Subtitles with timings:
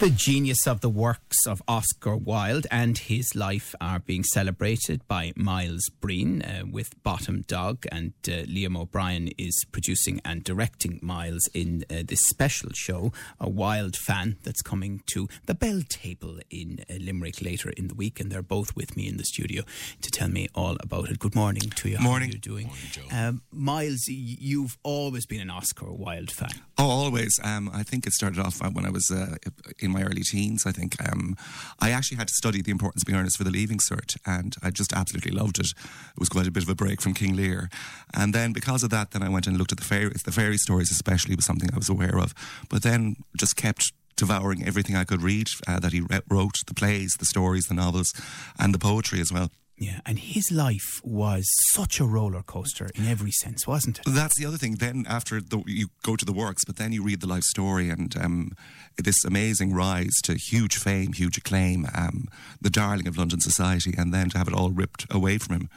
[0.00, 5.32] The genius of the works of Oscar Wilde and his life are being celebrated by
[5.36, 11.48] Miles Breen uh, with Bottom Dog, and uh, Liam O'Brien is producing and directing Miles
[11.54, 16.94] in uh, this special show, a Wilde fan that's coming to the Belltable in uh,
[17.00, 19.62] Limerick later in the week, and they're both with me in the studio
[20.02, 21.20] to tell me all about it.
[21.20, 21.98] Good morning to you.
[22.00, 22.30] Morning.
[22.30, 22.72] How are you doing?
[23.12, 26.50] Um, Miles, y- you've always been an Oscar Wilde fan.
[26.76, 27.38] Oh, always.
[27.42, 29.36] Um, I think it started off when I was uh,
[29.84, 30.64] in my early teens.
[30.66, 31.36] I think um,
[31.80, 34.54] I actually had to study the importance of being earnest for the Leaving Cert, and
[34.62, 35.66] I just absolutely loved it.
[35.66, 37.68] It was quite a bit of a break from King Lear,
[38.12, 40.22] and then because of that, then I went and looked at the fairies.
[40.22, 42.34] The fairy stories, especially, was something I was aware of,
[42.68, 47.14] but then just kept devouring everything I could read uh, that he wrote: the plays,
[47.18, 48.12] the stories, the novels,
[48.58, 49.50] and the poetry as well.
[49.76, 54.04] Yeah, and his life was such a roller coaster in every sense, wasn't it?
[54.06, 54.76] That's the other thing.
[54.76, 57.90] Then after the, you go to the works, but then you read the life story
[57.90, 58.52] and um,
[58.96, 62.28] this amazing rise to huge fame, huge acclaim, um,
[62.60, 65.68] the darling of London society, and then to have it all ripped away from him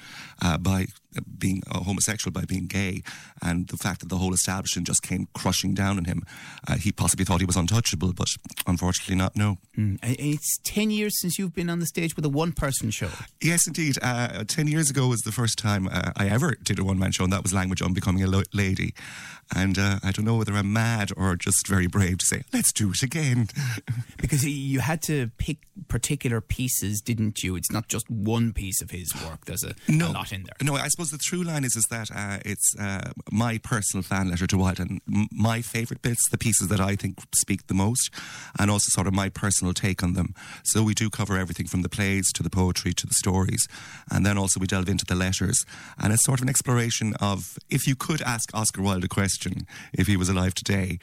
[0.43, 0.85] uh, by
[1.37, 3.01] being a homosexual, by being gay,
[3.41, 6.23] and the fact that the whole establishment just came crushing down on him.
[6.67, 8.29] Uh, he possibly thought he was untouchable, but
[8.65, 9.35] unfortunately not.
[9.35, 9.57] No.
[9.77, 9.99] Mm.
[10.03, 13.09] It's 10 years since you've been on the stage with a one person show.
[13.41, 13.97] Yes, indeed.
[14.01, 17.11] Uh, Ten years ago was the first time uh, I ever did a one man
[17.11, 18.93] show, and that was Language on Becoming a Lo- Lady.
[19.55, 22.71] And uh, I don't know whether I'm mad or just very brave to say, let's
[22.73, 23.47] do it again.
[24.17, 27.55] Because you had to pick particular pieces, didn't you?
[27.55, 30.55] It's not just one piece of his work, there's a, a lot in there.
[30.61, 34.29] No, I suppose the true line is is that uh, it's uh, my personal fan
[34.29, 38.09] letter to Wilde and my favourite bits, the pieces that I think speak the most,
[38.59, 40.33] and also sort of my personal take on them.
[40.63, 43.67] So we do cover everything from the plays to the poetry to the stories,
[44.11, 45.65] and then also we delve into the letters,
[45.97, 49.67] and it's sort of an exploration of if you could ask Oscar Wilde a question
[49.93, 50.99] if he was alive today,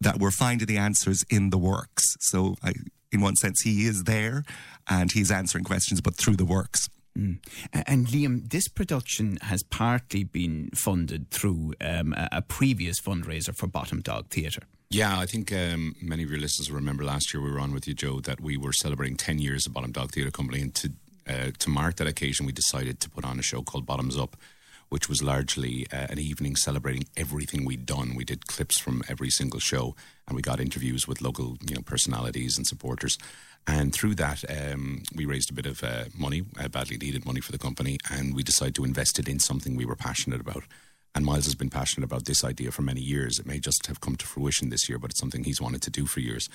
[0.00, 2.16] that we're finding the answers in the works.
[2.20, 2.72] So I,
[3.12, 4.44] in one sense, he is there
[4.88, 6.88] and he's answering questions, but through the works.
[7.16, 13.54] A- And Liam, this production has partly been funded through um, a, a previous fundraiser
[13.54, 14.62] for Bottom Dog Theatre.
[14.90, 17.72] Yeah, I think um, many of your listeners will remember last year we were on
[17.72, 20.62] with you, Joe, that we were celebrating 10 years of Bottom Dog Theatre Company.
[20.62, 20.92] And to,
[21.28, 24.36] uh, to mark that occasion, we decided to put on a show called Bottoms Up,
[24.88, 28.16] which was largely uh, an evening celebrating everything we'd done.
[28.16, 29.94] We did clips from every single show
[30.26, 33.16] and we got interviews with local you know, personalities and supporters.
[33.66, 37.40] And through that, um, we raised a bit of uh, money, uh, badly needed money
[37.40, 40.64] for the company, and we decided to invest it in something we were passionate about.
[41.14, 43.38] And Miles has been passionate about this idea for many years.
[43.38, 45.90] It may just have come to fruition this year, but it's something he's wanted to
[45.90, 46.48] do for years.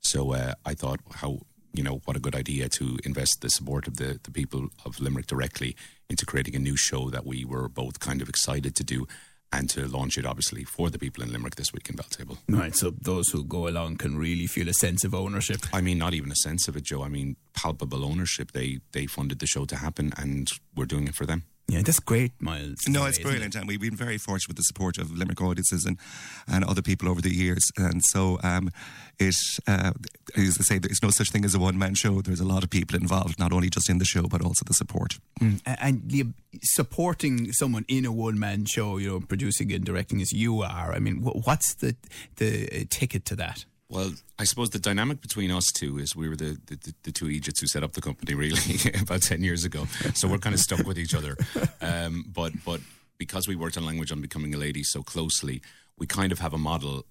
[0.00, 1.40] So uh, I thought, how
[1.74, 5.00] you know, what a good idea to invest the support of the the people of
[5.00, 5.74] Limerick directly
[6.10, 9.06] into creating a new show that we were both kind of excited to do,
[9.52, 12.38] and to launch it obviously for the people in Limerick this week in Belltable.
[12.48, 15.60] Right, so those who go along can really feel a sense of ownership.
[15.72, 17.02] I mean, not even a sense of it, Joe.
[17.02, 18.52] I mean, palpable ownership.
[18.52, 21.44] They they funded the show to happen, and we're doing it for them.
[21.72, 22.76] Yeah, that's great, Miles.
[22.88, 25.84] No, it's way, brilliant, and we've been very fortunate with the support of Limerick audiences
[25.86, 25.96] and,
[26.46, 27.70] and other people over the years.
[27.76, 28.70] And so, um,
[29.18, 29.34] it
[29.66, 29.92] uh,
[30.36, 32.20] as I say, there's no such thing as a one man show.
[32.22, 34.74] There's a lot of people involved, not only just in the show but also the
[34.74, 35.18] support.
[35.40, 35.60] Mm.
[35.66, 40.32] A- And supporting someone in a one man show, you know, producing and directing as
[40.32, 41.96] you are, I mean, what's the,
[42.36, 43.64] the uh, ticket to that?
[43.92, 47.28] Well, I suppose the dynamic between us two is we were the, the, the, two
[47.28, 49.84] Egypts who set up the company really about 10 years ago.
[50.14, 51.36] So we're kind of stuck with each other.
[51.82, 52.80] Um, but, but
[53.18, 55.60] because we worked on language on becoming a lady so closely,
[55.98, 57.04] we kind of have a model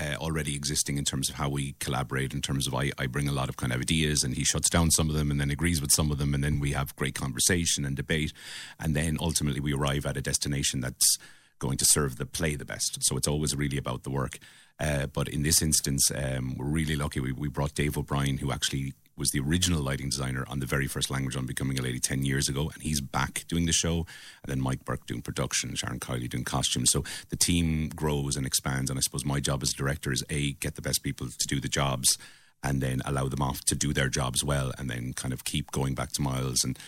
[0.00, 3.28] uh, already existing in terms of how we collaborate, in terms of I, I bring
[3.28, 5.52] a lot of kind of ideas and he shuts down some of them and then
[5.52, 6.34] agrees with some of them.
[6.34, 8.32] And then we have great conversation and debate.
[8.80, 11.16] And then ultimately we arrive at a destination that's
[11.58, 12.98] going to serve the play the best.
[13.02, 14.38] So it's always really about the work.
[14.80, 17.20] Uh, but in this instance, um, we're really lucky.
[17.20, 20.86] We, we brought Dave O'Brien, who actually was the original lighting designer on the very
[20.86, 24.06] first language on Becoming a Lady 10 years ago, and he's back doing the show.
[24.42, 26.92] And then Mike Burke doing production, Sharon Kiley doing costumes.
[26.92, 28.88] So the team grows and expands.
[28.88, 31.58] And I suppose my job as director is A, get the best people to do
[31.58, 32.16] the jobs
[32.62, 35.70] and then allow them off to do their jobs well, and then kind of keep
[35.70, 36.78] going back to Miles and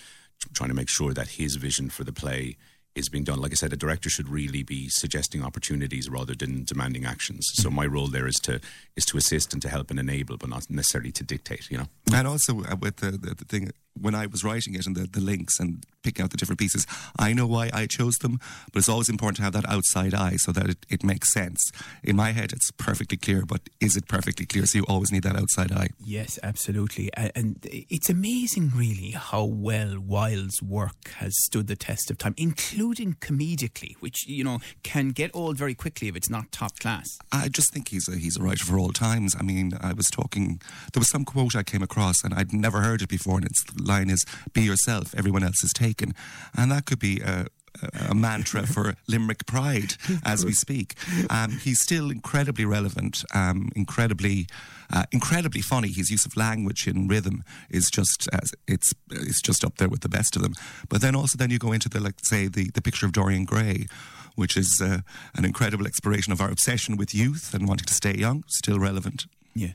[0.55, 2.57] trying to make sure that his vision for the play
[2.95, 3.41] is being done.
[3.41, 7.49] Like I said, a director should really be suggesting opportunities rather than demanding actions.
[7.55, 8.61] So my role there is to
[8.97, 11.71] is to assist and to help and enable, but not necessarily to dictate.
[11.71, 11.87] You know.
[12.13, 15.07] And also uh, with the, the, the thing, when I was writing it and the,
[15.07, 16.87] the links and picking out the different pieces,
[17.19, 18.41] I know why I chose them,
[18.73, 21.71] but it's always important to have that outside eye so that it, it makes sense.
[22.03, 24.65] In my head, it's perfectly clear, but is it perfectly clear?
[24.67, 25.89] So you always need that outside eye.
[25.99, 27.11] Yes, absolutely.
[27.15, 33.15] And it's amazing, really, how well Wilde's work has stood the test of time, including
[33.15, 37.07] comedically, which, you know, can get old very quickly if it's not top class.
[37.33, 39.37] I just think he's a, he's a writer for all times.
[39.39, 40.61] I mean, I was talking,
[40.93, 43.65] there was some quote I came across and I'd never heard it before, and its
[43.85, 46.15] line is, Be yourself, everyone else is taken.
[46.57, 47.47] And that could be a,
[47.83, 49.95] a, a mantra for Limerick pride
[50.25, 50.95] as we speak.
[51.29, 54.47] Um, he's still incredibly relevant, um, incredibly.
[54.93, 55.87] Uh, incredibly funny.
[55.87, 60.01] His use of language in rhythm is just uh, it's it's just up there with
[60.01, 60.53] the best of them.
[60.89, 63.45] But then also then you go into the like say the the picture of Dorian
[63.45, 63.87] Gray,
[64.35, 65.03] which is uh,
[65.37, 69.27] an incredible exploration of our obsession with youth and wanting to stay young, still relevant.
[69.55, 69.75] Yes.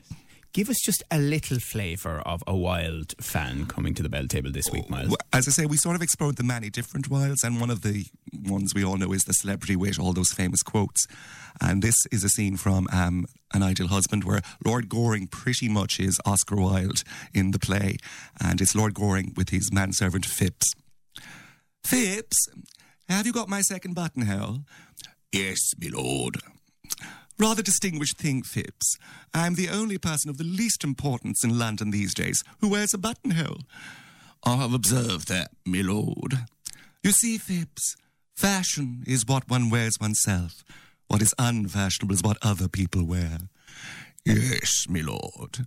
[0.56, 4.70] Give us just a little flavour of a Wilde fan coming to the Belltable this
[4.72, 5.14] week, Miles.
[5.30, 8.06] As I say, we sort of explored the many different Wildes, and one of the
[8.32, 11.06] ones we all know is the celebrity wit, all those famous quotes.
[11.60, 16.00] And this is a scene from um, An Ideal Husband where Lord Goring pretty much
[16.00, 17.02] is Oscar Wilde
[17.34, 17.98] in the play,
[18.40, 20.72] and it's Lord Goring with his manservant Phipps.
[21.84, 22.48] Phipps,
[23.10, 24.60] have you got my second buttonhole?
[25.32, 26.38] Yes, my lord.
[27.38, 28.96] Rather distinguished thing, Phipps.
[29.34, 32.98] I'm the only person of the least importance in London these days who wears a
[32.98, 33.60] buttonhole.
[34.44, 36.38] I have observed that, my lord.
[37.02, 37.96] You see, Phipps,
[38.36, 40.64] fashion is what one wears oneself.
[41.08, 43.38] What is unfashionable is what other people wear.
[44.24, 45.66] Yes, my lord.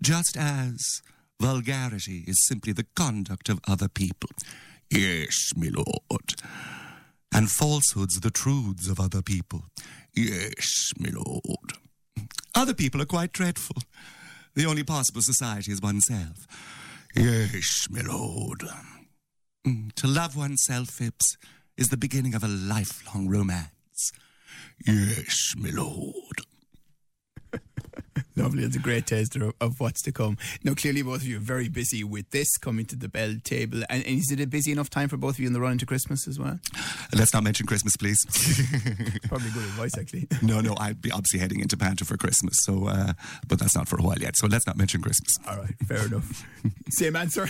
[0.00, 1.02] Just as
[1.40, 4.30] vulgarity is simply the conduct of other people.
[4.90, 6.34] Yes, my lord.
[7.32, 9.64] And falsehoods the truths of other people.
[10.14, 11.72] Yes, my lord.
[12.54, 13.76] Other people are quite dreadful.
[14.54, 16.46] The only possible society is oneself.
[17.16, 18.62] Yes, my lord.
[19.66, 21.36] Mm, To love oneself, Phipps,
[21.76, 24.12] is the beginning of a lifelong romance.
[24.86, 26.40] Yes, my lord.
[28.36, 28.64] Lovely.
[28.64, 30.36] It's a great taster of, of what's to come.
[30.64, 33.82] Now, clearly, both of you are very busy with this coming to the bell table.
[33.88, 35.72] And, and is it a busy enough time for both of you in the run
[35.72, 36.58] into Christmas as well?
[37.14, 38.18] Let's not mention Christmas, please.
[39.28, 40.26] Probably good advice, actually.
[40.42, 43.12] no, no, I'd be obviously heading into Panther for Christmas, so uh,
[43.46, 44.36] but that's not for a while yet.
[44.36, 45.32] So let's not mention Christmas.
[45.48, 46.44] All right, fair enough.
[46.90, 47.48] Same answer.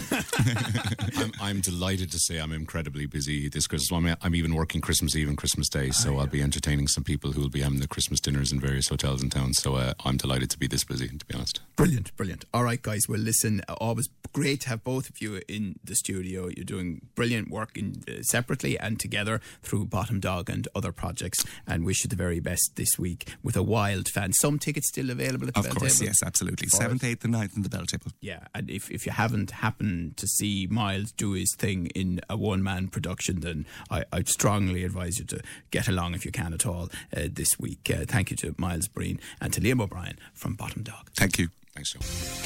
[1.17, 3.91] I'm, I'm delighted to say I'm incredibly busy this Christmas.
[3.93, 7.33] I'm, I'm even working Christmas Eve and Christmas Day, so I'll be entertaining some people
[7.33, 9.55] who will be having the Christmas dinners in various hotels in town.
[9.55, 11.61] So uh, I'm delighted to be this busy, to be honest.
[11.77, 12.45] Brilliant, brilliant.
[12.53, 13.03] All right, guys.
[13.09, 16.49] Well, listen, always great to have both of you in the studio.
[16.49, 21.45] You're doing brilliant work in, uh, separately and together through Bottom Dog and other projects.
[21.67, 24.33] And wish you the very best this week with a Wilde fan.
[24.33, 26.07] Some tickets still available at the Of Bell course, Table?
[26.09, 26.67] yes, absolutely.
[26.69, 28.11] Seventh, eighth, and ninth in the Belltable.
[28.21, 32.37] Yeah, and if, if you haven't happened to see Miles do his thing in a
[32.37, 35.41] one man production, then I, I'd strongly advise you to
[35.71, 37.89] get along if you can at all uh, this week.
[37.95, 41.11] Uh, thank you to Miles Breen and to Liam O'Brien from Bottom Dog.
[41.15, 41.49] Thank you.
[41.75, 42.01] Thanks, Joe.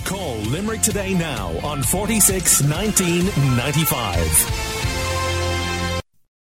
[0.04, 3.26] Call Limerick today now on 46 19
[3.56, 4.87] 95.